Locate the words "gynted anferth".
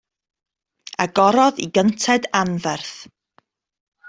1.75-2.91